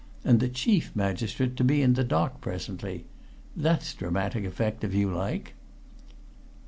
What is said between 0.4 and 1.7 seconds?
chief magistrate to